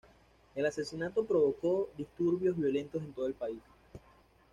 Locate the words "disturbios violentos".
1.95-3.03